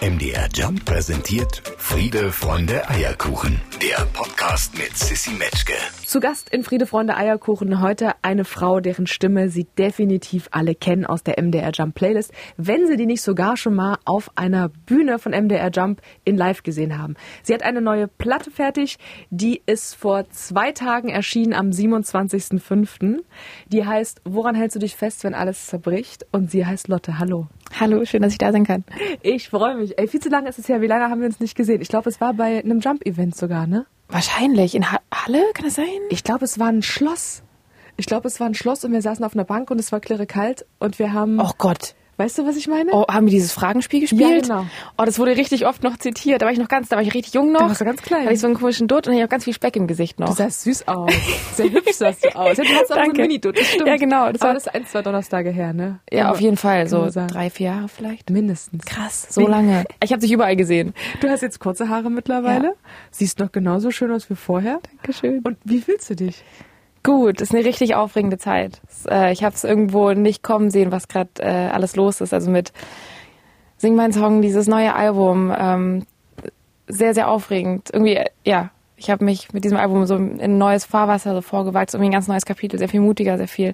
[0.00, 3.60] MDR Jump präsentiert Friede, Freunde, Eierkuchen.
[3.82, 5.72] Der Podcast mit Sissy Metzke.
[6.06, 11.04] Zu Gast in Friede, Freunde, Eierkuchen heute eine Frau, deren Stimme Sie definitiv alle kennen
[11.04, 15.18] aus der MDR Jump Playlist, wenn Sie die nicht sogar schon mal auf einer Bühne
[15.18, 17.16] von MDR Jump in Live gesehen haben.
[17.42, 18.98] Sie hat eine neue Platte fertig,
[19.30, 23.18] die ist vor zwei Tagen erschienen am 27.05.
[23.66, 26.24] Die heißt Woran hältst du dich fest, wenn alles zerbricht?
[26.30, 27.18] Und sie heißt Lotte.
[27.18, 27.48] Hallo.
[27.78, 28.84] Hallo, schön, dass ich da sein kann.
[29.22, 29.98] Ich freue mich.
[29.98, 30.80] Ey, viel zu lange ist es ja.
[30.80, 31.80] Wie lange haben wir uns nicht gesehen?
[31.80, 33.86] Ich glaube, es war bei einem Jump-Event sogar, ne?
[34.08, 34.74] Wahrscheinlich.
[34.74, 35.86] In ha Halle, kann das sein?
[36.10, 37.42] Ich glaube, es war ein Schloss.
[37.96, 40.00] Ich glaube, es war ein Schloss und wir saßen auf einer Bank und es war
[40.00, 41.40] klirre kalt und wir haben.
[41.40, 41.94] Oh Gott.
[42.18, 42.90] Weißt du, was ich meine?
[42.92, 44.48] Oh, haben wir dieses Fragenspiel gespielt?
[44.48, 44.66] Ja, genau.
[44.98, 46.42] Oh, das wurde richtig oft noch zitiert.
[46.42, 47.60] Da war ich noch ganz, da war ich richtig jung noch.
[47.60, 48.22] Da warst du ganz klein.
[48.22, 50.18] Da hatte ich so einen komischen Dutt und ich habe ganz viel Speck im Gesicht
[50.18, 50.30] noch.
[50.30, 51.12] Du sahst süß aus.
[51.54, 52.56] Sehr hübsch sahst du aus.
[52.56, 53.12] Ja, du hast auch so einen.
[53.12, 53.86] Mini-Dutt, das stimmt.
[53.86, 54.32] Ja, genau.
[54.32, 56.00] Das war das ein, zwei Donnerstage her, ne?
[56.10, 56.88] Ja, auf jeden Fall.
[56.88, 58.30] So drei, vier Jahre vielleicht.
[58.30, 58.84] Mindestens.
[58.84, 59.84] Krass, so lange.
[60.02, 60.94] Ich habe dich überall gesehen.
[61.20, 62.68] Du hast jetzt kurze Haare mittlerweile.
[62.68, 62.74] Ja.
[63.10, 64.80] Siehst noch genauso schön aus wie vorher.
[64.96, 65.40] Dankeschön.
[65.44, 66.42] Und wie fühlst du dich?
[67.08, 68.82] Gut, ist eine richtig aufregende Zeit.
[69.08, 72.34] Äh, ich habe es irgendwo nicht kommen sehen, was gerade äh, alles los ist.
[72.34, 72.74] Also mit
[73.78, 76.06] Sing mein Song, dieses neue Album, ähm,
[76.86, 77.88] sehr, sehr aufregend.
[77.90, 81.40] Irgendwie, äh, ja, ich habe mich mit diesem Album so in ein neues Fahrwasser so
[81.40, 83.72] vorgewagt, so irgendwie ein ganz neues Kapitel, sehr viel mutiger, sehr viel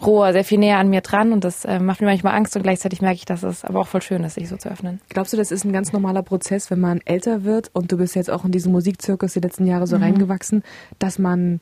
[0.00, 2.62] roher, sehr viel näher an mir dran und das äh, macht mir manchmal Angst und
[2.62, 5.00] gleichzeitig merke ich, dass es aber auch voll schön ist, sich so zu öffnen.
[5.08, 8.14] Glaubst du, das ist ein ganz normaler Prozess, wenn man älter wird und du bist
[8.14, 10.62] jetzt auch in diesen Musikzirkus die letzten Jahre so reingewachsen,
[11.00, 11.58] dass man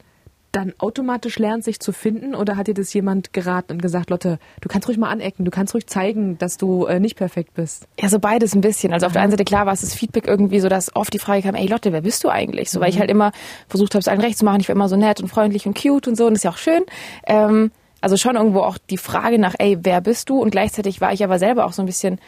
[0.57, 2.35] dann automatisch lernt, sich zu finden?
[2.35, 5.51] Oder hat dir das jemand geraten und gesagt, Lotte, du kannst ruhig mal anecken, du
[5.51, 7.87] kannst ruhig zeigen, dass du äh, nicht perfekt bist?
[8.01, 8.93] Ja, so beides ein bisschen.
[8.95, 11.19] Also auf der einen Seite klar war es das Feedback irgendwie so, dass oft die
[11.19, 12.71] Frage kam, ey Lotte, wer bist du eigentlich?
[12.71, 13.33] So, weil ich halt immer
[13.69, 14.61] versucht habe, es allen recht zu machen.
[14.61, 16.51] Ich war immer so nett und freundlich und cute und so und das ist ja
[16.51, 16.85] auch schön.
[17.27, 20.41] Ähm, also schon irgendwo auch die Frage nach, ey, wer bist du?
[20.41, 22.19] Und gleichzeitig war ich aber selber auch so ein bisschen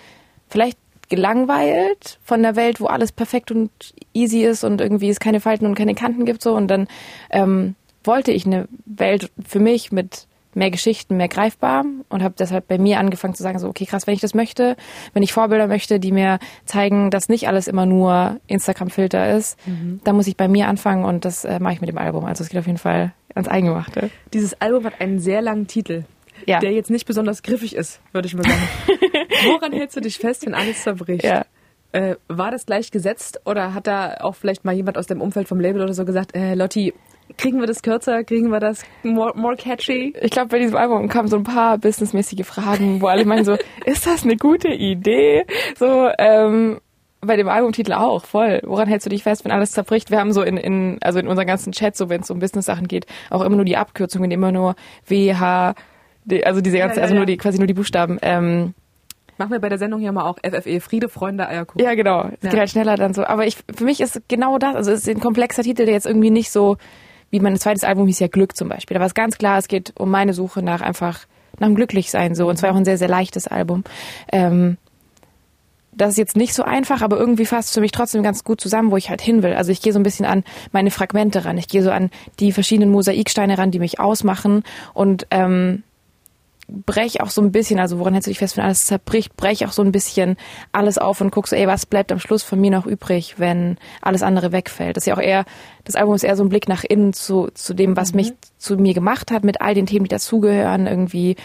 [0.49, 3.71] vielleicht gelangweilt von der Welt, wo alles perfekt und
[4.13, 6.89] easy ist und irgendwie es keine Falten und keine Kanten gibt so und dann
[7.31, 7.75] ähm,
[8.09, 12.79] wollte ich eine Welt für mich mit mehr Geschichten, mehr greifbar und habe deshalb bei
[12.79, 14.77] mir angefangen zu sagen, so okay, krass, wenn ich das möchte,
[15.13, 19.57] wenn ich Vorbilder möchte, die mir zeigen, dass nicht alles immer nur Instagram-Filter ist,
[20.03, 22.25] dann muss ich bei mir anfangen und das äh, mache ich mit dem Album.
[22.25, 24.11] Also es geht auf jeden Fall ans Eingemachte.
[24.33, 26.05] Dieses Album hat einen sehr langen Titel,
[26.47, 26.59] Ja.
[26.59, 28.63] der jetzt nicht besonders griffig ist, würde ich mal sagen.
[29.53, 31.25] Woran hältst du dich fest, wenn alles zerbricht?
[31.25, 31.45] Ja.
[31.93, 35.47] Äh, war das gleich gesetzt oder hat da auch vielleicht mal jemand aus dem Umfeld
[35.47, 36.93] vom Label oder so gesagt, äh, Lotti,
[37.37, 40.15] kriegen wir das kürzer, kriegen wir das more, more catchy?
[40.21, 43.57] Ich glaube, bei diesem Album kamen so ein paar businessmäßige Fragen, wo alle meinen so,
[43.85, 45.45] ist das eine gute Idee?
[45.79, 46.81] So, ähm,
[47.21, 48.61] bei dem Albumtitel auch, voll.
[48.65, 50.11] Woran hältst du dich fest, wenn alles zerbricht?
[50.11, 52.87] Wir haben so in, in also in unseren ganzen Chats, so wenn es um Business-Sachen
[52.87, 55.75] geht, auch immer nur die Abkürzungen, immer nur WH,
[56.25, 57.19] die, also diese ganze, ja, also ja.
[57.19, 58.19] nur die, quasi nur die Buchstaben.
[58.23, 58.75] Ähm,
[59.37, 61.81] Machen wir bei der Sendung ja mal auch FFE, Friede, Freunde, Eierkuchen.
[61.83, 62.25] ja, genau.
[62.25, 62.51] Es Ja.
[62.51, 63.25] geht halt schneller dann so.
[63.25, 66.07] Aber ich, für mich ist genau das, also es ist ein komplexer Titel, der jetzt
[66.07, 66.77] irgendwie nicht so,
[67.31, 68.95] wie mein zweites Album hieß ja Glück zum Beispiel.
[68.95, 71.21] Da war es ganz klar, es geht um meine Suche nach einfach,
[71.59, 72.49] nach dem Glücklichsein so.
[72.49, 73.85] Und zwar auch ein sehr, sehr leichtes Album.
[74.33, 74.79] Ähm,
[75.93, 78.61] das ist jetzt nicht so einfach, aber irgendwie fasst es für mich trotzdem ganz gut
[78.61, 79.55] zusammen, wo ich halt hin will.
[79.55, 81.59] Also ich gehe so ein bisschen an meine Fragmente ran.
[81.59, 84.63] Ich gehe so an die verschiedenen Mosaiksteine ran, die mich ausmachen
[84.95, 85.83] und ähm,
[86.69, 89.65] brech auch so ein bisschen, also woran hältst du dich fest, wenn alles zerbricht, brech
[89.67, 90.37] auch so ein bisschen
[90.71, 93.79] alles auf und guck so, ey, was bleibt am Schluss von mir noch übrig, wenn
[94.03, 94.97] alles andere wegfällt.
[94.97, 95.45] Das ist ja auch eher,
[95.85, 98.77] das Album ist eher so ein Blick nach innen zu, zu dem, was mich zu
[98.77, 101.37] mir gemacht hat, mit all den Themen, die dazugehören, irgendwie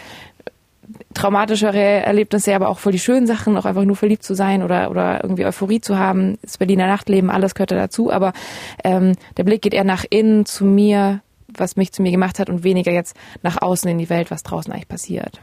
[1.14, 4.90] traumatischere Erlebnisse, aber auch voll die schönen Sachen, auch einfach nur verliebt zu sein oder,
[4.90, 8.34] oder irgendwie Euphorie zu haben, das Berliner Nachtleben, alles gehört da dazu, aber
[8.82, 11.22] ähm, der Blick geht eher nach innen zu mir,
[11.58, 14.42] was mich zu mir gemacht hat und weniger jetzt nach außen in die Welt, was
[14.42, 15.40] draußen eigentlich passiert.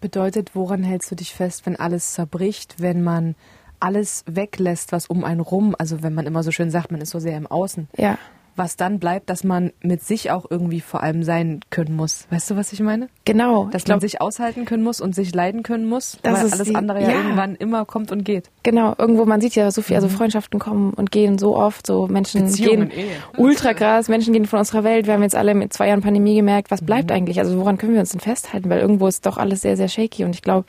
[0.00, 3.34] Bedeutet, woran hältst du dich fest, wenn alles zerbricht, wenn man
[3.80, 7.10] alles weglässt, was um einen rum, also wenn man immer so schön sagt, man ist
[7.10, 8.18] so sehr im Außen, Ja.
[8.56, 12.26] Was dann bleibt, dass man mit sich auch irgendwie vor allem sein können muss.
[12.30, 13.08] Weißt du, was ich meine?
[13.24, 13.66] Genau.
[13.72, 16.52] Dass glaub, man sich aushalten können muss und sich leiden können muss, Das weil ist
[16.54, 17.16] alles die- andere ja, ja.
[17.16, 18.50] irgendwann immer kommt und geht.
[18.62, 22.06] genau, irgendwo, man sieht ja so viel, also Freundschaften kommen und gehen so oft, so
[22.06, 22.46] Menschen Mhm.
[22.46, 23.16] Beziehungen, gehen Ehe.
[23.36, 25.06] ultra krass, Menschen gehen von unserer Welt.
[25.06, 27.38] Wir haben jetzt alle mit zwei Jahren Pandemie gemerkt, was bleibt eigentlich?
[27.40, 28.70] Also woran können wir uns denn festhalten?
[28.70, 30.66] Weil irgendwo ist doch alles sehr, sehr shaky und ich glaube,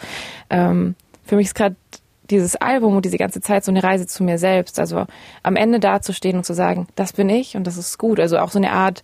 [0.50, 1.76] ähm, für mich ist gerade
[2.30, 4.80] dieses Album und diese ganze Zeit so eine Reise zu mir selbst.
[4.80, 5.06] Also
[5.44, 8.20] am Ende dazustehen und zu sagen, das bin ich und das ist gut.
[8.20, 9.04] Also auch so eine Art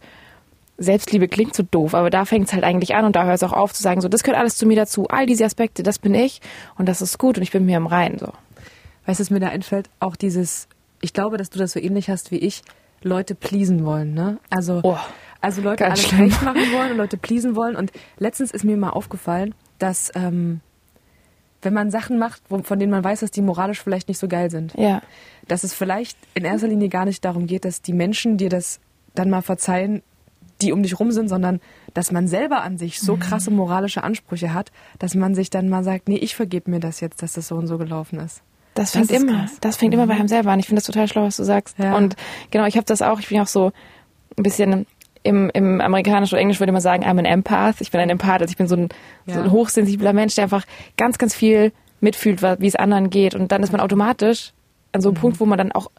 [0.77, 3.43] Selbstliebe klingt so doof, aber da fängt es halt eigentlich an und da hört es
[3.43, 5.99] auch auf zu sagen, so das gehört alles zu mir dazu, all diese Aspekte, das
[5.99, 6.41] bin ich
[6.75, 8.33] und das ist gut und ich bin mir im Reinen so.
[9.05, 9.89] Weißt du, was mir da einfällt?
[9.99, 10.67] Auch dieses,
[11.01, 12.63] ich glaube, dass du das so ähnlich hast wie ich,
[13.03, 14.37] Leute pleasen wollen, ne?
[14.49, 14.97] Also, Oh,
[15.39, 16.21] also Leute alles schlimm.
[16.25, 17.75] recht machen wollen und Leute pleasen wollen.
[17.75, 20.61] Und letztens ist mir mal aufgefallen, dass ähm,
[21.61, 24.49] wenn man Sachen macht, von denen man weiß, dass die moralisch vielleicht nicht so geil
[24.49, 24.73] sind.
[24.75, 25.01] Ja.
[25.47, 28.79] Dass es vielleicht in erster Linie gar nicht darum geht, dass die Menschen dir das
[29.15, 30.01] dann mal verzeihen,
[30.61, 31.59] die um dich rum sind, sondern
[31.93, 35.83] dass man selber an sich so krasse moralische Ansprüche hat, dass man sich dann mal
[35.83, 38.41] sagt, nee, ich vergebe mir das jetzt, dass das so und so gelaufen ist.
[38.73, 39.57] Das fängt ist immer, krass.
[39.59, 40.59] das fängt immer bei einem selber an.
[40.59, 41.77] Ich finde das total schlau, was du sagst.
[41.77, 41.95] Ja.
[41.95, 42.15] Und
[42.51, 43.71] genau, ich habe das auch, ich bin auch so
[44.37, 44.85] ein bisschen
[45.23, 47.81] im, im Amerikanisch oder Englisch würde man sagen, I'm an Empath.
[47.81, 48.89] Ich bin ein Empath, also ich bin so ein,
[49.27, 49.43] so Ja.
[49.43, 50.65] ein hochsensibler Mensch, der einfach
[50.97, 53.35] ganz, ganz viel mitfühlt, wie es anderen geht.
[53.35, 54.53] Und dann ist man automatisch
[54.93, 55.91] an so einem Punkt, wo man dann auch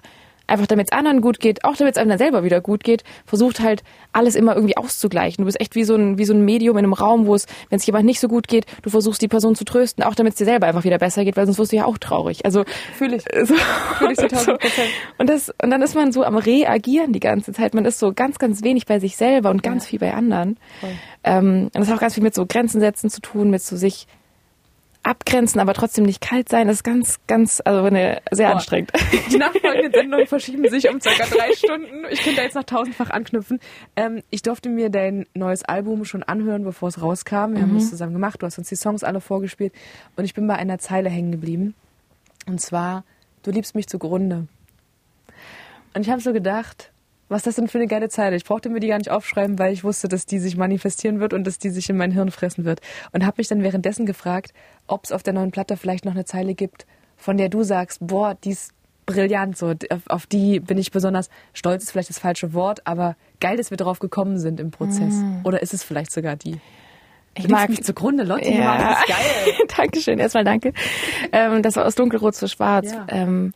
[0.52, 3.02] einfach damit es anderen gut geht, auch damit es einem dann selber wieder gut geht,
[3.26, 3.82] versucht halt
[4.12, 5.42] alles immer irgendwie auszugleichen.
[5.42, 7.46] Du bist echt wie so ein, wie so ein Medium in einem Raum, wo es,
[7.70, 10.34] wenn es jemand nicht so gut geht, du versuchst die Person zu trösten, auch damit
[10.34, 12.44] es dir selber einfach wieder besser geht, weil sonst wirst du ja auch traurig.
[12.44, 12.64] Also
[12.96, 13.22] Fühle ich.
[13.48, 14.88] so, Fühle ich 1000 Prozent.
[15.18, 17.74] und das und dann ist man so am reagieren die ganze Zeit.
[17.74, 19.88] Man ist so ganz ganz wenig bei sich selber und ganz Ja.
[19.90, 20.58] viel bei anderen.
[20.80, 20.90] Voll.
[21.24, 23.76] Ähm, und das hat auch ganz viel mit so Grenzen setzen zu tun, mit so
[23.76, 24.06] sich
[25.02, 26.68] abgrenzen, aber trotzdem nicht kalt sein.
[26.68, 28.56] Das ist ganz ganz also eine sehr Boah.
[28.56, 28.92] anstrengend.
[29.30, 32.04] Die nachfolgenden Sendungen verschieben sich um circa drei Stunden.
[32.10, 33.58] Ich könnte da jetzt noch tausendfach anknüpfen.
[33.96, 37.54] Ähm, ich durfte mir dein neues Album schon anhören, bevor es rauskam.
[37.54, 38.40] Wir haben das zusammen gemacht.
[38.42, 39.72] Du hast uns die Songs alle vorgespielt.
[40.16, 41.74] Und ich bin bei einer Zeile hängen geblieben.
[42.46, 43.04] Und zwar,
[43.42, 44.46] du liebst mich zugrunde.
[45.94, 46.91] Und ich habe so gedacht,
[47.32, 48.36] was ist das denn für eine geile Zeile?
[48.36, 51.32] Ich brauchte mir die gar nicht aufschreiben, weil ich wusste, dass die sich manifestieren wird
[51.32, 52.80] und dass die sich in mein Hirn fressen wird.
[53.12, 54.52] Und habe mich dann währenddessen gefragt,
[54.86, 56.86] ob es auf der neuen Platte vielleicht noch eine Zeile gibt,
[57.16, 58.72] von der du sagst, boah, die ist
[59.06, 59.74] brillant, so
[60.08, 63.76] auf, die bin ich besonders stolz, ist vielleicht das falsche Wort, aber geil, dass wir
[63.76, 65.14] drauf gekommen sind im Prozess.
[65.44, 66.60] Oder ist es vielleicht sogar die?
[67.34, 69.66] Ich liebst mich zugrunde, Leute, die machen das geil.
[69.76, 70.72] Dankeschön, erstmal danke.
[71.32, 72.92] Ähm, das war aus dunkelrot zu schwarz.
[72.92, 73.06] Ja.
[73.08, 73.54] Ähm,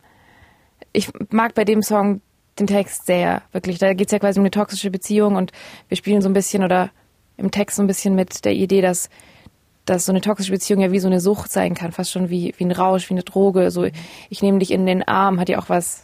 [0.93, 2.21] ich mag bei dem Song
[2.59, 3.79] den Text sehr, wirklich.
[3.79, 5.51] Da geht es ja quasi um eine toxische Beziehung und
[5.87, 6.89] wir spielen so ein bisschen oder
[7.37, 9.09] im Text so ein bisschen mit der Idee, dass,
[9.85, 12.53] dass so eine toxische Beziehung ja wie so eine Sucht sein kann, fast schon wie,
[12.57, 13.71] wie ein Rausch, wie eine Droge.
[13.71, 13.87] So,
[14.29, 16.03] ich nehme dich in den Arm, hat ja auch was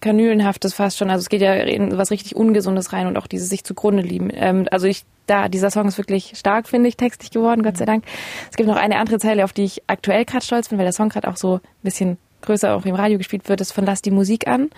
[0.00, 1.10] Kanülenhaftes fast schon.
[1.10, 4.30] Also es geht ja in was richtig Ungesundes rein und auch dieses sich zugrunde lieben.
[4.34, 7.86] Ähm, also ich, da, dieser Song ist wirklich stark, finde ich, textlich geworden, Gott sei
[7.86, 8.04] Dank.
[8.50, 10.92] Es gibt noch eine andere Zeile, auf die ich aktuell gerade stolz bin, weil der
[10.92, 14.02] Song gerade auch so ein bisschen größer auch im Radio gespielt wird, ist von Lass
[14.02, 14.62] die Musik an.
[14.64, 14.72] Und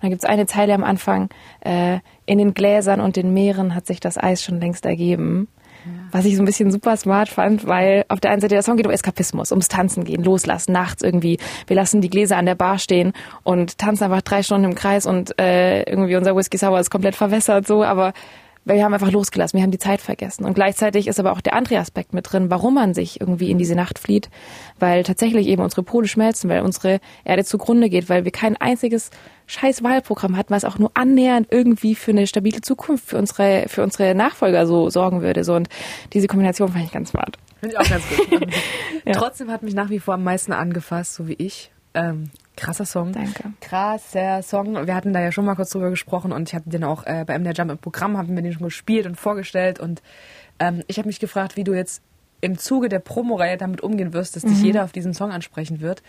[0.00, 1.28] dann gibt es eine Zeile am Anfang,
[1.60, 5.48] äh, in den Gläsern und den Meeren hat sich das Eis schon längst ergeben.
[6.12, 8.76] Was ich so ein bisschen super smart fand, weil auf der einen Seite der Song
[8.76, 11.38] geht um Eskapismus, ums Tanzen gehen, loslassen, nachts irgendwie.
[11.66, 15.06] Wir lassen die Gläser an der Bar stehen und tanzen einfach drei Stunden im Kreis
[15.06, 18.12] und äh, irgendwie unser Whisky Sour ist komplett verwässert so, aber
[18.64, 20.44] wir haben einfach losgelassen, wir haben die Zeit vergessen.
[20.44, 23.58] Und gleichzeitig ist aber auch der andere Aspekt mit drin, warum man sich irgendwie in
[23.58, 24.30] diese Nacht flieht,
[24.78, 29.10] weil tatsächlich eben unsere Pole schmelzen, weil unsere Erde zugrunde geht, weil wir kein einziges
[29.46, 33.82] scheiß Wahlprogramm hatten, was auch nur annähernd irgendwie für eine stabile Zukunft für unsere, für
[33.82, 35.42] unsere Nachfolger so sorgen würde.
[35.44, 35.54] So.
[35.54, 35.68] Und
[36.12, 37.36] diese Kombination fand ich ganz smart.
[37.60, 38.48] Finde ich auch ganz gut.
[39.04, 39.14] Ja.
[39.14, 41.72] Trotzdem hat mich nach wie vor am meisten angefasst, so wie ich.
[41.94, 43.12] Ähm, krasser Song.
[43.12, 43.52] Danke.
[43.60, 44.86] Krasser Song.
[44.86, 47.24] Wir hatten da ja schon mal kurz drüber gesprochen und ich hatte den auch äh,
[47.26, 50.02] bei MDR Jump im Programm, haben wir den schon gespielt und vorgestellt und
[50.58, 52.02] ähm, ich habe mich gefragt, wie du jetzt
[52.42, 56.02] im Zuge der Promoreihe damit umgehen wirst, dass dich jeder auf diesen Song ansprechen wird.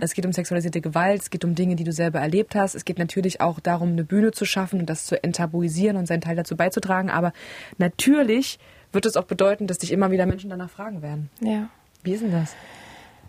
[0.00, 2.74] Es geht um sexualisierte Gewalt, es geht um Dinge, die du selber erlebt hast.
[2.74, 6.20] Es geht natürlich auch darum, eine Bühne zu schaffen und das zu enttabuisieren und seinen
[6.20, 7.08] Teil dazu beizutragen.
[7.08, 7.32] Aber
[7.78, 8.58] natürlich
[8.92, 11.30] wird es auch bedeuten, dass dich immer wieder Menschen danach fragen werden.
[11.40, 11.70] Ja.
[12.02, 12.54] Wie ist denn das?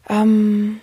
[0.10, 0.82] Ähm,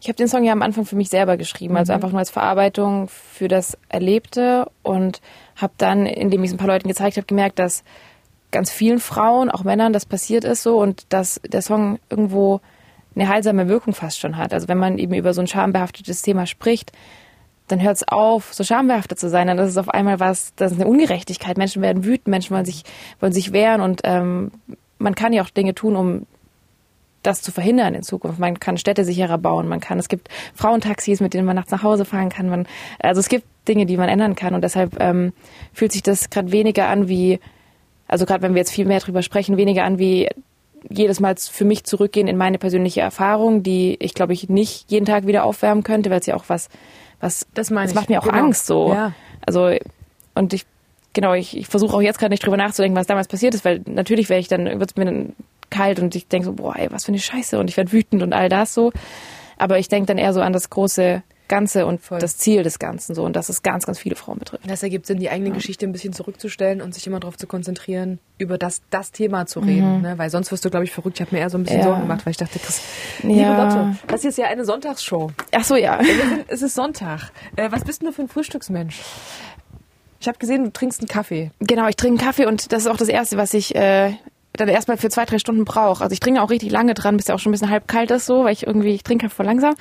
[0.00, 2.30] ich habe den Song ja am Anfang für mich selber geschrieben, also einfach nur als
[2.30, 5.20] Verarbeitung für das Erlebte und
[5.56, 7.82] habe dann, indem ich es ein paar Leuten gezeigt habe, gemerkt, dass
[8.50, 12.60] ganz vielen Frauen, auch Männern, das passiert ist so und dass der Song irgendwo
[13.14, 14.54] eine heilsame Wirkung fast schon hat.
[14.54, 16.92] Also wenn man eben über so ein schambehaftetes Thema spricht,
[17.66, 19.48] dann hört es auf, so schambehaftet zu sein.
[19.48, 21.58] Dann ist es auf einmal was, das ist eine Ungerechtigkeit.
[21.58, 22.84] Menschen werden wütend, Menschen wollen sich,
[23.20, 24.52] wollen sich wehren und ähm,
[24.98, 26.26] man kann ja auch Dinge tun, um
[27.22, 28.38] das zu verhindern in Zukunft.
[28.38, 31.82] Man kann Städte sicherer bauen, man kann, es gibt Frauentaxis, mit denen man nachts nach
[31.82, 32.48] Hause fahren kann.
[32.48, 32.66] Man,
[33.00, 35.32] also es gibt Dinge, die man ändern kann und deshalb ähm,
[35.72, 37.40] fühlt sich das gerade weniger an wie,
[38.06, 40.28] also gerade wenn wir jetzt viel mehr drüber sprechen, weniger an wie
[40.88, 45.06] jedes Mal für mich zurückgehen in meine persönliche Erfahrung, die ich glaube ich nicht jeden
[45.06, 46.68] Tag wieder aufwärmen könnte, weil es ja auch was,
[47.20, 47.96] was Das meine das ich.
[47.96, 48.38] macht mir auch Genau.
[48.38, 48.92] Angst so.
[48.92, 49.12] Ja.
[49.44, 49.72] Also
[50.36, 50.64] und ich
[51.14, 53.80] genau, ich, ich versuche auch jetzt gerade nicht drüber nachzudenken, was damals passiert ist, weil
[53.86, 55.32] natürlich wäre ich dann, wird es mir dann
[55.70, 58.22] kalt und ich denke so, boah, ey, was für eine Scheiße und ich werde wütend
[58.22, 58.92] und all das so.
[59.56, 62.18] Aber ich denke dann eher so an das große Ganze und Voll.
[62.18, 64.68] das Ziel des Ganzen so und dass es ganz, ganz viele Frauen betrifft.
[64.68, 68.18] Das ergibt Sinn, die eigene Geschichte ein bisschen zurückzustellen und sich immer darauf zu konzentrieren,
[68.36, 70.02] über das, das Thema zu reden.
[70.02, 70.18] Ne?
[70.18, 71.16] Weil sonst wirst du, glaube ich, verrückt.
[71.18, 71.84] Ich habe mir eher so ein bisschen Mhm.
[71.84, 71.88] Ja.
[71.88, 72.82] Sorgen gemacht, weil ich dachte, Chris,
[73.22, 73.64] liebe Ja.
[73.64, 75.30] Lotte, das hier ist ja eine Sonntagsshow.
[75.52, 75.98] Ach so, ja.
[76.48, 77.30] es ist Sonntag.
[77.56, 79.00] Äh, was bist denn du für ein Frühstücksmensch?
[80.20, 81.50] Ich habe gesehen, du trinkst einen Kaffee.
[81.60, 84.12] Genau, ich trinke einen Kaffee und das ist auch das Erste, was ich äh,
[84.60, 86.02] dann erstmal für zwei, drei Stunden brauche.
[86.02, 88.10] Also ich trinke auch richtig lange dran, bis der auch schon ein bisschen halb kalt
[88.10, 89.74] ist so, weil ich irgendwie, ich trinke halt voll langsam.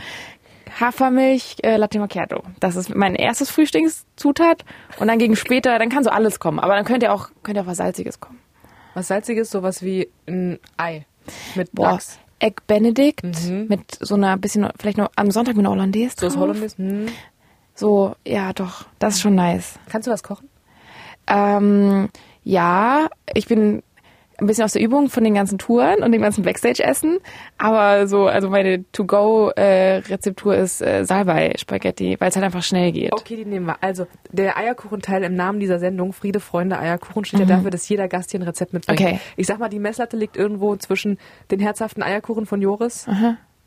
[0.80, 2.44] Hafermilch, äh, Latte Macchiato.
[2.60, 4.64] Das ist mein erstes Frühstückszutat.
[5.00, 6.60] Und dann gegen später, dann kann so alles kommen.
[6.60, 8.40] Aber dann könnte auch, könnte auch was Salziges kommen.
[8.94, 11.06] Was Salziges, sowas wie ein Ei
[11.56, 12.20] mit Boah, Lachs.
[12.40, 16.38] Egg Benedict mit so einer bisschen, vielleicht noch am Sonntag mit einer Hollandaise So drauf.
[16.38, 16.78] Hollandaise.
[16.78, 17.08] Hm.
[17.74, 19.80] So, ja doch, das ist schon nice.
[19.90, 20.50] Kannst du was kochen?
[21.28, 22.10] Ähm,
[22.44, 23.84] ja, ich bin
[24.40, 27.18] ein bisschen aus der Übung von den ganzen Touren und dem ganzen Backstage-Essen.
[27.58, 33.14] Aber so, also meine To-Go-Rezeptur ist äh, Salbei-Spaghetti, weil es halt einfach schnell geht.
[33.14, 33.78] Okay, die nehmen wir.
[33.82, 38.08] Also, der Eierkuchenteil im Namen dieser Sendung, Friede, Freunde, Eierkuchen, steht ja dafür, dass jeder
[38.08, 39.02] Gast hier ein Rezept mitbringt.
[39.02, 39.20] Okay.
[39.36, 41.18] Ich sag mal, die Messlatte liegt irgendwo zwischen
[41.50, 43.08] den herzhaften Eierkuchen von Joris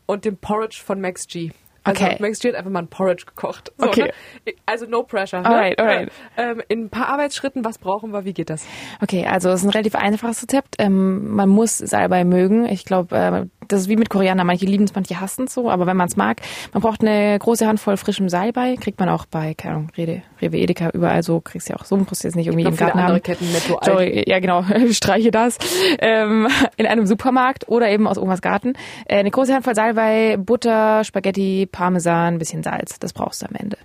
[0.05, 1.51] und dem Porridge von Max G.
[1.83, 2.17] Also Okay.
[2.19, 3.71] Max G hat einfach mal ein Porridge gekocht.
[3.77, 4.11] So, Okay.
[4.45, 4.53] Ne?
[4.65, 5.43] Also no pressure.
[5.43, 5.83] Alright, ne?
[5.83, 6.11] alright.
[6.37, 8.23] Ähm, in ein paar Arbeitsschritten, was brauchen wir?
[8.25, 8.65] Wie geht das?
[9.01, 10.75] Okay, also es ist ein relativ einfaches Rezept.
[10.79, 12.65] Ähm, man muss Salbei mögen.
[12.67, 14.43] Ich glaube, äh, das ist wie mit Koriander.
[14.43, 15.69] Manche lieben es, manche hassen es so.
[15.69, 16.41] Aber wenn man es mag,
[16.73, 18.75] man braucht eine große Handvoll frischem Salbei.
[18.79, 21.39] Kriegt man auch bei, keine Ahnung, Rede, Rewe, Edeka, überall so.
[21.39, 21.97] Kriegst du ja auch so.
[21.97, 23.21] Musst du jetzt nicht irgendwie im Garten haben.
[23.21, 25.57] Ketten, Netto, Sorry, ja genau, streiche das.
[25.99, 26.47] Ähm,
[26.77, 28.73] in einem Supermarkt oder eben aus Omas Garten.
[29.05, 32.99] Äh, eine große Handvoll Salbei, Butter, Spaghetti, Parmesan, ein bisschen Salz.
[32.99, 33.77] Das brauchst du am Ende.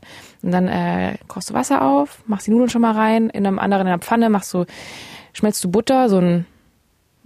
[0.42, 3.30] Und dann äh, kochst du Wasser auf, machst die Nudeln schon mal rein.
[3.30, 4.64] In einem anderen, in einer Pfanne machst du,
[5.32, 6.46] schmelzt du Butter, so einen,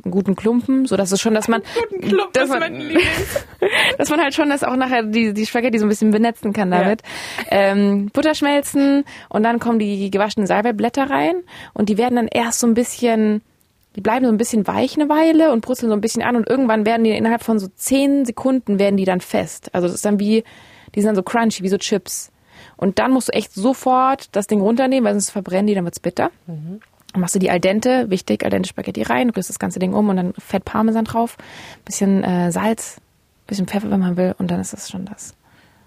[0.05, 1.63] einen guten Klumpen, so dass es schon, dass man,
[2.33, 2.61] dass man,
[3.99, 6.71] dass man halt schon das auch nachher die, die Spaghetti so ein bisschen benetzen kann
[6.71, 7.03] damit.
[7.51, 11.43] Ähm, Butter schmelzen und dann kommen die gewaschenen Salbeiblätter rein
[11.75, 13.43] und die werden dann erst so ein bisschen,
[13.97, 16.49] die bleiben so ein bisschen weich eine Weile und brutzeln so ein bisschen an und
[16.49, 19.71] irgendwann werden die innerhalb von so zehn Sekunden werden die dann fest.
[19.75, 20.45] Also das ist dann wie,
[20.95, 22.31] die sind dann so crunchy, wie so Chips.
[22.77, 26.01] Und dann musst du echt sofort das Ding runternehmen, weil sonst verbrennen die, dann wird's
[26.01, 26.31] bitter.
[26.47, 26.81] Dann
[27.17, 30.09] machst du die al dente, wichtig, al dente Spaghetti rein, rührst das ganze Ding um
[30.09, 31.37] und dann Fett Parmesan drauf,
[31.85, 33.01] bisschen äh, Salz,
[33.47, 35.35] bisschen Pfeffer, wenn man will und dann ist das schon das.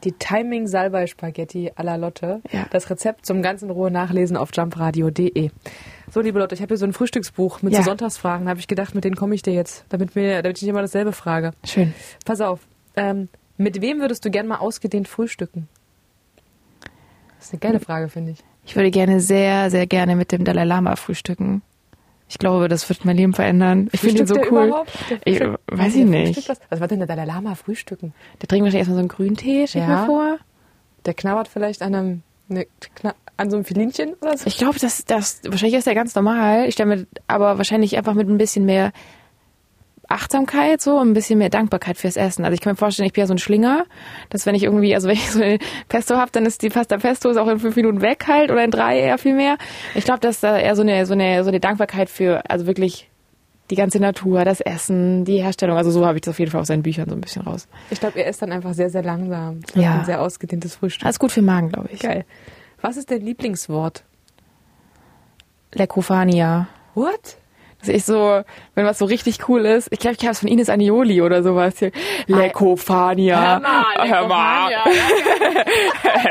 [0.03, 2.41] Die Timing Salbei Spaghetti à la Lotte.
[2.51, 2.65] Ja.
[2.71, 5.49] Das Rezept zum ganzen Ruhe nachlesen auf jumpradio.de.
[6.11, 7.79] So, liebe Leute, ich habe hier so ein Frühstücksbuch mit Ja.
[7.79, 8.45] so Sonntagsfragen.
[8.45, 10.69] Da habe ich gedacht, mit denen komme ich dir jetzt, damit, mir, damit ich nicht
[10.71, 11.51] immer dasselbe frage.
[11.65, 11.93] Schön.
[12.25, 12.67] Pass auf.
[12.97, 15.69] Ähm, mit wem würdest du gern mal ausgedehnt frühstücken?
[17.37, 18.43] Das ist eine geile Frage, finde ich.
[18.65, 21.61] Ich würde gerne sehr, sehr gerne mit dem Dalai Lama frühstücken.
[22.29, 23.89] Ich glaube, das wird mein Leben verändern.
[23.91, 24.67] Ich finde ihn so der cool.
[24.67, 24.91] überhaupt?
[25.09, 26.49] Der Ich, weiß der ich nicht.
[26.49, 28.13] Was, was wird denn der Dalai Lama frühstücken?
[28.41, 29.87] Der trinkt wahrscheinlich erstmal so einen Grüntee, stell Ja.
[30.01, 30.37] mir vor.
[31.05, 32.65] Der knabbert vielleicht an einem, ne,
[32.95, 34.47] kna an so einem Filinchen oder so?
[34.47, 36.65] Ich glaube, das, das, wahrscheinlich ist er ganz normal.
[36.67, 38.93] Ich stelle mir, aber wahrscheinlich einfach mit ein bisschen mehr
[40.13, 42.45] Achtsamkeit so und ein bisschen mehr Dankbarkeit fürs Essen.
[42.45, 43.85] Also ich kann mir vorstellen, ich bin ja so ein Schlinger,
[44.29, 46.97] dass wenn ich irgendwie, also wenn ich so eine Pesto habe, dann ist die Pasta
[46.97, 49.57] Pesto ist auch in fünf Minuten weg halt oder in drei eher viel mehr.
[49.95, 53.09] Ich glaube, dass da eher so eine, so eine, so eine Dankbarkeit für, also wirklich
[53.69, 55.77] die ganze Natur, das Essen, die Herstellung.
[55.77, 57.67] Also so habe ich das auf jeden Fall aus seinen Büchern so ein bisschen raus.
[57.89, 59.61] Ich glaube, er ist dann einfach sehr, sehr langsam.
[59.61, 59.99] Das Ja.
[59.99, 61.05] Ein sehr ausgedehntes Frühstück.
[61.05, 61.99] Alles gut für den Magen, glaube ich.
[61.99, 62.25] Geil.
[62.81, 64.03] Was ist dein Lieblingswort?
[65.73, 66.67] Lekofania.
[66.93, 67.37] What?
[67.85, 68.43] Das ist so,
[68.75, 69.89] wenn was so richtig cool ist.
[69.91, 71.91] Ich glaube, ich habe es von Ines Anioli oder sowas hier.
[72.27, 73.55] Lekofania.
[73.55, 74.09] Hör mal.
[74.09, 74.27] Hör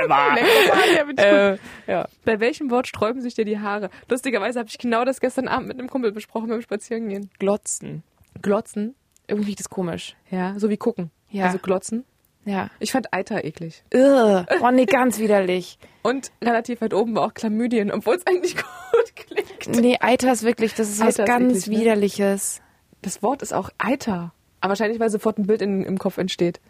[0.09, 0.35] mal.
[0.35, 2.09] Lekofania Äh, ja.
[2.25, 3.91] Bei welchem Wort sträuben sich dir die Haare?
[4.09, 7.31] Lustigerweise habe ich genau das gestern Abend mit einem Kumpel besprochen beim Spazierengehen.
[7.39, 8.03] Glotzen.
[8.41, 8.95] Glotzen?
[9.29, 10.17] Irgendwie riecht das komisch.
[10.31, 11.11] Ja, so wie gucken.
[11.31, 11.47] Ja.
[11.47, 12.05] Also glotzen.
[12.45, 12.71] Ja.
[12.81, 13.85] Ich fand Eiter eklig.
[13.95, 14.45] Ugh.
[14.63, 15.79] Oh, nee, ganz widerlich.
[16.03, 18.57] Und relativ weit oben war auch Chlamydien, obwohl es eigentlich
[19.59, 19.81] klingt.
[19.81, 21.81] Nee, Eiter ist wirklich, das ist was Eiter ist ganz eklig, ne?
[21.81, 22.61] Widerliches.
[23.03, 24.33] Das Wort ist auch Eiter.
[24.61, 26.61] Aber wahrscheinlich, weil sofort ein Bild in, im Kopf entsteht.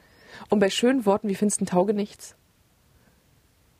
[0.49, 2.37] Und bei schönen Worten, wie findest du ein Taugenichts?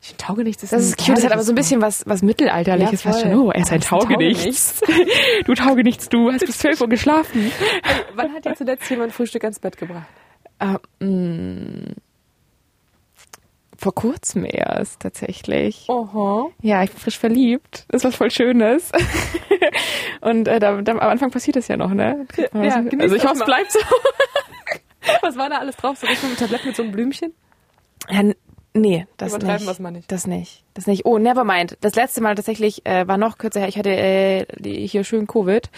[0.01, 2.21] Ich finde Taugenichts ist Das ist cute, das hat aber so ein bisschen was, was
[2.23, 3.33] Mittelalterliches Ja, fast schon.
[3.35, 4.81] Oh, er ist ein ein Taugenichts.
[5.45, 7.45] du Taugenichts, du hast bis 12 Uhr geschlafen.
[7.45, 8.05] Wort.
[8.15, 10.07] Wann hat dir zuletzt jemand Frühstück ans Bett gebracht?
[10.59, 11.93] Äh, mh,
[13.83, 15.87] vor kurzem erst, tatsächlich.
[15.89, 16.47] Oha.
[16.61, 17.85] Ja, ich bin frisch verliebt.
[17.89, 18.91] Das ist was voll Schönes.
[20.21, 22.25] Und äh, da, da, am Anfang passiert das ja noch, ne?
[22.53, 23.79] Ja, genieß also ich das hoffe, es bleibt so.
[25.21, 25.97] Was war da alles drauf?
[25.97, 27.33] So richtig mit einem Tablett mit so einem Blümchen?
[28.09, 28.23] Ja,
[28.73, 29.79] nee, das Übertreiben nicht.
[29.91, 30.11] nicht.
[30.11, 30.63] Das nicht.
[30.75, 31.05] Das nicht.
[31.05, 31.77] Oh, nevermind.
[31.81, 33.67] Das letzte Mal tatsächlich äh, war noch kürzer her.
[33.67, 35.69] Ich hatte äh, hier schön Covid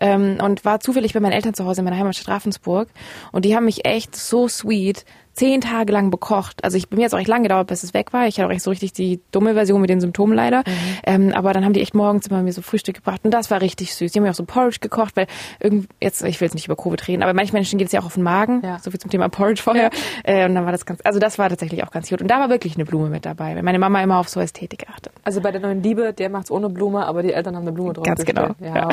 [0.00, 2.88] ähm, und war zufällig bei meinen Eltern zu Hause in meiner Heimatstadt Ravensburg.
[3.30, 5.04] Und die haben mich echt so sweet
[5.34, 6.62] zehn Tage lang bekocht.
[6.64, 8.26] Also ich bei mir es auch echt lange gedauert, bis es weg war.
[8.26, 10.58] Ich hatte auch echt so richtig die dumme Version mit den Symptomen leider.
[10.60, 10.72] Mhm.
[11.04, 13.60] Ähm, aber dann haben die echt morgens immer mir so Frühstück gebracht und das war
[13.60, 14.12] richtig süß.
[14.12, 15.26] Die haben mir auch so Porridge gekocht, weil
[15.60, 18.00] irgendwie jetzt ich will jetzt nicht über Covid reden, aber manchen Menschen geht es ja
[18.00, 18.62] auch auf den Magen.
[18.64, 18.78] Ja.
[18.78, 19.90] So viel zum Thema Porridge vorher.
[20.24, 22.20] Äh, und dann war das ganz, also das war tatsächlich auch ganz gut.
[22.20, 24.86] Und da war wirklich eine Blume mit dabei, weil meine Mama immer auf so Ästhetik
[24.90, 25.12] achtet.
[25.24, 27.92] Also bei der neuen Liebe, der macht's ohne Blume, aber die Eltern haben eine Blume
[27.94, 28.04] drauf.
[28.04, 28.88] Ganz genau, Ja, ja.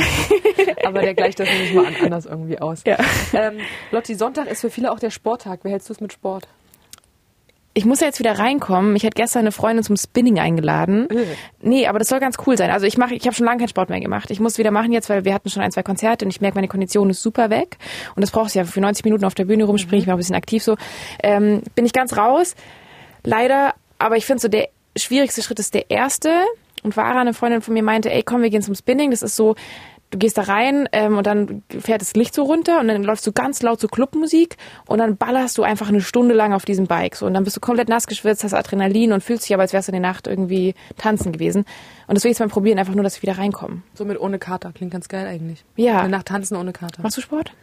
[0.86, 2.84] aber der gleicht das nämlich mal an, anders irgendwie aus.
[2.90, 2.98] Ja.
[3.34, 3.58] Ähm,
[3.92, 5.64] Lotti, Sonntag ist für viele auch der Sporttag.
[5.64, 6.29] Wie hältst du es mit Sport?
[7.76, 8.96] Ich muss ja jetzt wieder reinkommen.
[8.96, 11.10] Ich hatte gestern eine Freundin zum Spinning eingeladen.
[11.10, 11.26] Äh.
[11.62, 12.72] Nee, aber das soll ganz cool sein.
[12.72, 14.32] Also ich mache, ich habe schon lange keinen Sport mehr gemacht.
[14.32, 16.56] Ich muss wieder machen jetzt, weil wir hatten schon ein, zwei Konzerte und ich merke,
[16.56, 17.78] meine Kondition ist super weg.
[18.16, 20.02] Und das brauchst du ja für 90 Minuten auf der Bühne rumspringen.
[20.02, 20.76] Ich war ein bisschen aktiv so.
[21.24, 22.56] Ähm, bin ich ganz raus.
[23.24, 26.46] Leider, aber ich finde so der schwierigste Schritt ist der erste.
[26.84, 29.12] Und Vara, eine Freundin von mir, meinte, ey, komm, wir gehen zum Spinning.
[29.12, 29.56] Das ist so,
[30.12, 33.26] du gehst da rein ähm, und dann fährt das Licht so runter und dann läufst
[33.28, 36.88] du ganz laut so Clubmusik und dann ballerst du einfach eine Stunde lang auf diesem
[36.88, 37.16] Bike.
[37.16, 39.74] So, und dann bist du komplett nass geschwitzt, hast Adrenalin und fühlst dich aber, als
[39.74, 41.66] wärst du in der Nacht irgendwie tanzen gewesen.
[42.08, 43.84] Und ich jetzt mal probieren, einfach nur, dass ich wieder reinkomme.
[43.94, 44.72] So mit ohne Kater.
[44.74, 45.64] Klingt ganz geil eigentlich.
[45.76, 46.00] Ja.
[46.00, 47.04] Eine Nacht tanzen ohne Kater.
[47.04, 47.54] Machst du Sport?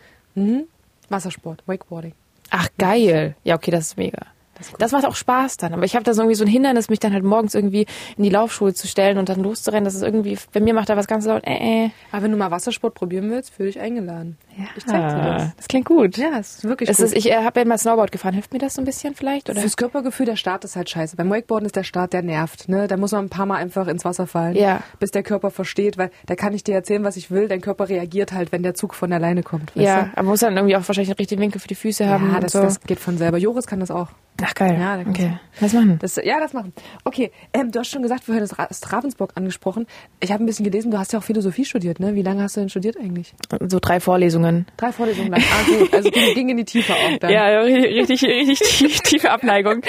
[1.09, 2.13] Wassersport, Wakeboarding.
[2.51, 3.35] Ach, geil.
[3.45, 4.27] Ja, okay, das ist mega.
[4.59, 5.73] Das Das, macht auch Spaß dann.
[5.75, 7.87] Aber ich habe da so irgendwie so ein Hindernis, mich dann halt morgens irgendwie
[8.17, 9.85] in die Laufschuhe zu stellen und dann loszurennen.
[9.85, 11.91] Das ist irgendwie, bei mir macht da was ganz laut, äh, äh.
[12.13, 14.37] Aber wenn du mal Wassersport probieren willst, fühle ich eingeladen.
[14.77, 15.57] Ich zeig dir das.
[15.57, 16.17] Das klingt gut.
[16.17, 17.07] Ja, es ist wirklich Es gut.
[17.07, 18.33] ist, ich äh, habe ja mal Snowboard gefahren.
[18.35, 19.51] Hilft mir das so ein bisschen vielleicht?
[19.51, 19.61] Oder?
[19.61, 21.17] Fürs Körpergefühl, der Start ist halt scheiße.
[21.17, 22.69] Beim Wakeboarden ist der Start, der nervt.
[22.69, 22.87] Ne?
[22.89, 24.81] Da muss man ein paar Mal einfach ins Wasser fallen, Ja.
[24.99, 27.49] bis der Körper versteht, weil da kann ich dir erzählen, was ich will.
[27.49, 29.77] Dein Körper reagiert halt, wenn der Zug von alleine kommt.
[29.77, 30.11] Weißt Ja, du?
[30.13, 32.33] aber man muss dann irgendwie auch wahrscheinlich einen richtigen Winkel für die Füße haben.
[32.33, 32.63] ja das, so.
[32.63, 33.37] das geht von selber.
[33.37, 34.09] Joris kann das auch.
[34.43, 34.77] Ach geil.
[34.79, 35.39] Ja, okay.
[35.61, 35.99] Was machen?
[36.01, 36.75] Das, ja, das machen.
[37.05, 39.87] Okay, ähm, du hast schon gesagt, vorher das Ra- das Ravensburg angesprochen.
[40.21, 42.15] Ich habe ein bisschen gelesen, du hast ja auch Philosophie studiert, ne?
[42.15, 43.33] Wie lange hast du denn studiert eigentlich?
[43.67, 44.67] So drei Vorlesungen.
[44.77, 45.43] Drei Vorlesungen lang.
[45.43, 45.95] Ah, gut.
[45.95, 47.31] Also ging, ging in die Tiefe auch dann.
[47.31, 49.81] Ja, richtig, richtig tief, tiefe Abneigung.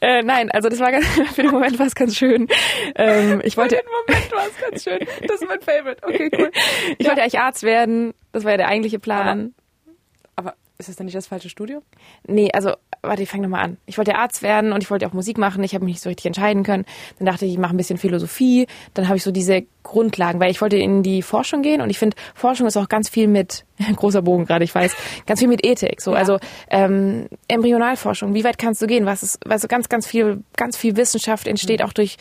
[0.00, 2.46] äh, nein, also das war ganz, für den Moment war es ganz schön.
[2.94, 4.98] Ähm, ich wollte, Moment war es ganz schön.
[5.26, 6.02] Das ist mein Favorite.
[6.06, 6.50] Okay, cool.
[6.98, 8.14] ich wollte eigentlich Arzt werden.
[8.30, 9.26] Das war ja der eigentliche Plan.
[9.28, 9.50] Aber
[10.78, 11.82] ist das dann nicht das falsche Studium?
[12.26, 13.76] Nee, also, warte, ich fange nochmal an.
[13.86, 15.62] Ich wollte Arzt werden und ich wollte auch Musik machen.
[15.64, 16.84] Ich habe mich nicht so richtig entscheiden können.
[17.18, 18.66] Dann dachte ich, ich mache ein bisschen Philosophie.
[18.94, 21.98] Dann habe ich so diese Grundlagen, weil ich wollte in die Forschung gehen und ich
[21.98, 23.64] finde, Forschung ist auch ganz viel mit,
[23.96, 24.94] großer Bogen gerade, ich weiß,
[25.26, 26.00] ganz viel mit Ethik.
[26.00, 26.18] So, Ja.
[26.18, 26.38] also
[26.70, 29.06] ähm, Embryonalforschung, wie weit kannst du gehen?
[29.06, 32.16] Was ist, also ganz, ganz viel, ganz viel Wissenschaft entsteht auch durch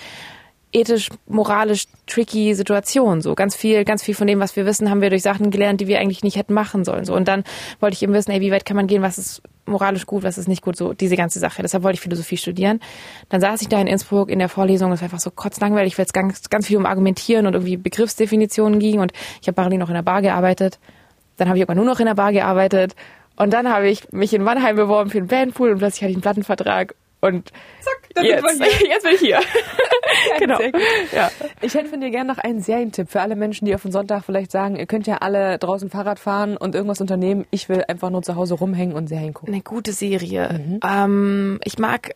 [0.71, 3.21] ethisch, moralisch tricky Situationen.
[3.21, 5.81] So ganz viel, ganz viel von dem, was wir wissen, haben wir durch Sachen gelernt,
[5.81, 7.05] die wir eigentlich nicht hätten machen sollen.
[7.05, 7.43] So und dann
[7.79, 10.37] wollte ich eben wissen, ey, wie weit kann man gehen, was ist moralisch gut, was
[10.37, 11.61] ist nicht gut, so diese ganze Sache.
[11.61, 12.79] Deshalb wollte ich Philosophie studieren.
[13.29, 16.05] Dann saß ich da in Innsbruck in der Vorlesung, das war einfach so kotzlangweilig, weil
[16.05, 19.89] es ganz, ganz viel um Argumentieren und irgendwie Begriffsdefinitionen ging und ich habe parallel noch
[19.89, 20.79] in der Bar gearbeitet.
[21.37, 22.95] Dann habe ich irgendwann nur noch in der Bar gearbeitet
[23.35, 26.15] und dann habe ich mich in Mannheim beworben für einen Bandpool und plötzlich hatte ich
[26.15, 27.51] einen Plattenvertrag und
[28.15, 28.87] dann sind jetzt, wir hier.
[28.89, 29.39] jetzt bin ich hier.
[30.39, 30.59] genau.
[31.13, 31.31] Ja.
[31.61, 34.23] Ich hätte von dir gerne noch einen Serientipp für alle Menschen, die auf den Sonntag
[34.25, 37.45] vielleicht sagen, ihr könnt ja alle draußen Fahrrad fahren und irgendwas unternehmen.
[37.51, 39.53] Ich will einfach nur zu Hause rumhängen und Serien gucken.
[39.53, 40.79] Eine gute Serie.
[40.83, 42.15] Ähm, ich mag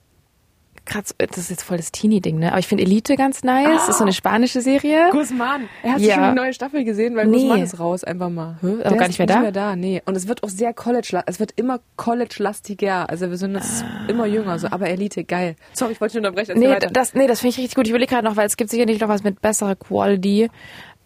[0.89, 2.49] gerade, so- das ist jetzt voll das Teenie-Ding, ne?
[2.52, 3.67] Aber ich finde Elite ganz nice.
[3.78, 5.10] Das ist so eine spanische Serie.
[5.12, 5.69] Guzman.
[5.84, 6.15] Er hat Ja.
[6.15, 7.43] schon die neue Staffel gesehen, weil Nee.
[7.43, 8.58] Guzman ist raus, einfach mal.
[8.62, 8.84] Hä?
[8.84, 9.34] Aber gar nicht mehr da?
[9.36, 10.02] Nicht mehr da, nee.
[10.06, 13.10] Und es wird auch sehr College, es wird immer College-lastiger.
[13.10, 14.67] Also wir sind jetzt immer jünger, so.
[14.71, 15.56] Aber Elite, geil.
[15.73, 16.60] Sorry, ich wollte dich unterbrechen.
[16.60, 16.89] Nee, weiter.
[16.91, 17.86] das, nee, das finde ich richtig gut.
[17.86, 20.49] Ich überlege gerade noch, weil es gibt sicherlich noch was mit besserer Quality.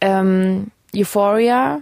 [0.02, 1.82] Ähm, Euphoria.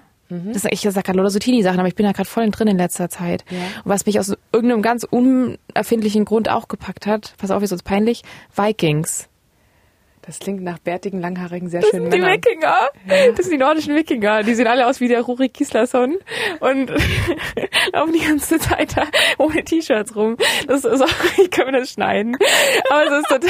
[0.54, 2.78] Das ist, ich sag gerade so Teenie-Sachen, aber ich bin da gerade voll drin in
[2.78, 3.44] letzter Zeit.
[3.50, 3.58] Ja.
[3.84, 7.84] Und was mich aus irgendeinem ganz unerfindlichen Grund auch gepackt hat, pass auf, ist uns
[7.84, 8.24] peinlich,
[8.56, 9.28] Vikings.
[10.24, 12.36] Das klingt nach bärtigen, langhaarigen, sehr Das schönen sind die Männern.
[12.38, 12.90] Wikinger.
[13.36, 14.44] Das sind die nordischen Wikinger.
[14.44, 16.18] Die sehen alle aus wie der Rurik Gislason
[16.60, 16.90] und
[17.94, 19.06] laufen die ganze Zeit da
[19.40, 20.38] ohne T-Shirts rum.
[20.68, 22.38] Das ist auch, ich kann mir das schneiden.
[22.90, 23.50] Aber es ist total,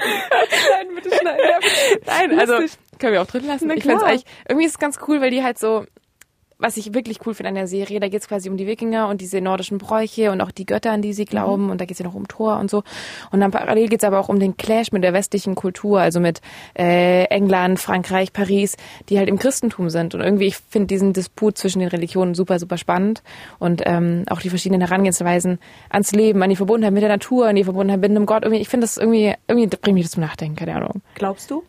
[0.00, 1.40] Nein, bitte schneiden.
[1.48, 1.58] Ja,
[2.06, 2.54] nein, also,
[2.98, 3.68] können wir auch drin lassen.
[3.68, 4.02] Na Ich klar.
[4.02, 5.84] eigentlich, irgendwie ist es ganz cool, weil die halt so,
[6.60, 9.20] was ich wirklich cool finde an der Serie, da geht's quasi um die Wikinger und
[9.20, 12.06] diese nordischen Bräuche und auch die Götter, an die sie glauben und da geht's ja
[12.06, 12.82] noch um Thor und so.
[13.30, 16.40] Und dann parallel geht's aber auch um den Clash mit der westlichen Kultur, also mit
[16.78, 18.76] äh, England, Frankreich, Paris,
[19.08, 20.14] die halt im Christentum sind.
[20.14, 23.22] Und irgendwie, ich finde diesen Disput zwischen den Religionen super, super spannend
[23.58, 27.56] und ähm, auch die verschiedenen Herangehensweisen ans Leben, an die Verbundenheit mit der Natur, an
[27.56, 28.44] die Verbundenheit mit einem Gott.
[28.44, 31.02] Irgendwie, ich finde das irgendwie, irgendwie bringt mich das zum Nachdenken, keine Ahnung.
[31.14, 31.62] Glaubst du?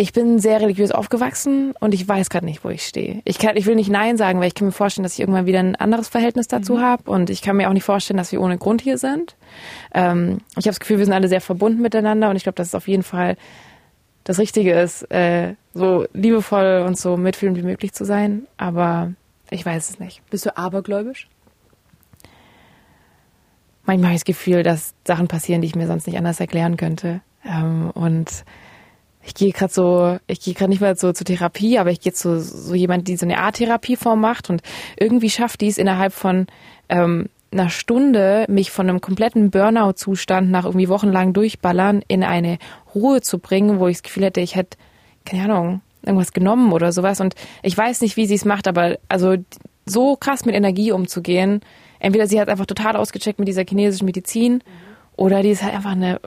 [0.00, 3.20] Ich bin sehr religiös aufgewachsen und ich weiß gerade nicht, wo ich stehe.
[3.24, 5.46] Ich, kann, ich will nicht Nein sagen, weil ich kann mir vorstellen, dass ich irgendwann
[5.46, 6.80] wieder ein anderes Verhältnis dazu Mhm.
[6.82, 9.34] habe und ich kann mir auch nicht vorstellen, dass wir ohne Grund hier sind.
[9.92, 12.68] Ähm, ich habe das Gefühl, wir sind alle sehr verbunden miteinander und ich glaube, dass
[12.68, 13.36] es auf jeden Fall
[14.22, 18.46] das Richtige ist, äh, so liebevoll und so mitfühlend wie möglich zu sein.
[18.56, 19.14] Aber
[19.50, 20.22] ich weiß es nicht.
[20.30, 21.28] Bist du abergläubisch?
[23.84, 26.76] manchmal habe ich das Gefühl, dass Sachen passieren, die ich mir sonst nicht anders erklären
[26.76, 27.20] könnte.
[27.44, 28.44] Ähm, und
[29.28, 32.14] ich gehe gerade so, ich gehe gerade nicht mehr so zur Therapie, aber ich gehe
[32.14, 34.62] zu so jemand, die so eine Art Therapieform macht und
[34.98, 36.46] irgendwie schafft die es innerhalb von
[36.88, 42.56] ähm, einer Stunde, mich von einem kompletten Burnout-Zustand nach irgendwie wochenlang Durchballern in eine
[42.94, 44.78] Ruhe zu bringen, wo ich das Gefühl hätte, ich hätte,
[45.26, 47.20] keine Ahnung, irgendwas genommen oder sowas.
[47.20, 49.36] Und ich weiß nicht, wie sie es macht, aber also
[49.84, 51.60] so krass mit Energie umzugehen.
[51.98, 54.62] Entweder sie hat einfach total ausgecheckt mit dieser chinesischen Medizin
[55.16, 56.18] oder die ist halt einfach eine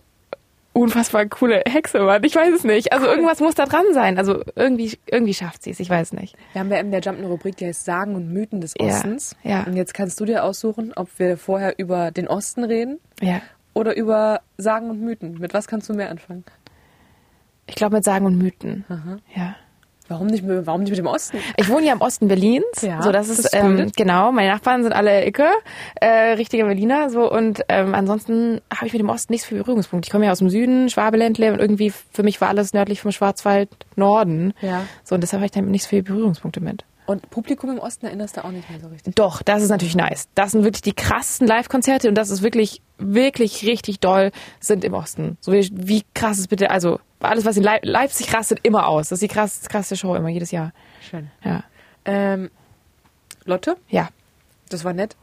[0.74, 2.24] unfassbar coole Hexe, Mann.
[2.24, 2.94] Ich weiß es nicht.
[2.94, 4.18] Also irgendwas muss da dran sein.
[4.18, 5.80] Also irgendwie, irgendwie schafft sie es.
[5.80, 6.36] Ich weiß nicht.
[6.54, 8.86] Wir haben ja in der Jump eine Rubrik, die heißt Sagen und Mythen des Ja,
[8.88, 9.36] Ostens.
[9.44, 9.64] ja.
[9.64, 13.42] Und jetzt kannst du dir aussuchen, ob wir vorher über den Osten reden Ja.
[13.74, 15.40] oder über Sagen und Mythen.
[15.40, 16.46] Mit was kannst du mehr anfangen?
[17.68, 18.86] Ich glaube mit Sagen und Mythen.
[18.90, 19.18] Aha.
[19.36, 19.56] Ja.
[20.12, 21.38] Warum nicht, mit- warum nicht mit dem Osten?
[21.58, 22.66] Ich wohne ja im Osten Berlins.
[22.82, 24.32] Ja, so das das ist, ähm, genau.
[24.32, 25.48] Meine Nachbarn sind alle Icke,
[25.96, 27.10] äh, richtige Berliner.
[27.10, 30.08] So und ähm, ansonsten habe ich mit dem Osten nicht so viel Berührungspunkte.
[30.08, 33.12] Ich komme ja aus dem Süden, Schwabeländle und irgendwie für mich war alles nördlich vom
[33.12, 34.54] Schwarzwald Norden.
[34.62, 34.84] Ja.
[35.04, 36.84] So und deshalb habe ich damit nicht so viele Berührungspunkte mit.
[37.08, 39.16] Und Publikum im Osten erinnerst du auch nicht mehr so richtig.
[39.16, 40.28] Doch, das ist natürlich nice.
[40.36, 44.94] Das sind wirklich die krassesten Live-Konzerte und das ist wirklich, wirklich richtig doll, sind im
[44.94, 45.38] Osten.
[45.42, 49.10] So wie, wie krass ist bitte, also alles, was in Leip Leipzig rastet immer aus.
[49.10, 50.72] Das ist die krass, krasseste Show immer, jedes Jahr.
[51.10, 51.30] Schön.
[51.44, 51.64] Ja.
[52.06, 52.50] Ähm,
[53.46, 54.10] Lotte, Ja.
[54.70, 55.16] das war nett.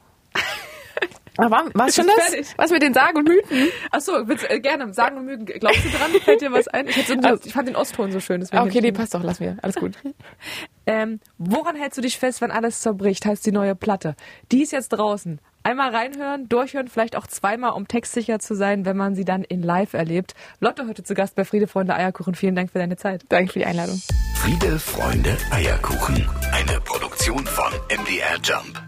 [1.41, 2.17] Aber war, war's schon das?
[2.31, 2.49] fertig.
[2.57, 3.69] Was mit den Sagen und Mythen?
[3.93, 4.93] Achso, willst, äh, gerne.
[4.93, 5.47] Sagen und Mythen.
[5.47, 6.11] Glaubst du dran?
[6.25, 6.89] Fällt dir was ein?
[6.89, 8.45] Ich, so, ich fand den Ostton so schön.
[8.51, 9.57] Ah, Okay, ich- passt doch, lass mir.
[9.63, 9.93] Alles gut.
[10.91, 13.27] Ähm, woran hältst du dich fest, wenn alles zerbricht?
[13.27, 14.17] Heißt die neue Platte.
[14.51, 15.39] Die ist jetzt draußen.
[15.69, 19.63] Einmal reinhören, durchhören, vielleicht auch zweimal, um textsicher zu sein, wenn man sie dann in
[19.63, 20.35] live erlebt.
[20.61, 22.35] Lotte heute zu Gast bei Friede, Freunde, Eierkuchen.
[22.35, 23.27] Vielen Dank für deine Zeit.
[23.29, 24.01] Danke für die Einladung.
[24.37, 26.27] Friede, Freunde, Eierkuchen.
[26.53, 28.88] Eine Produktion von MDR Jump.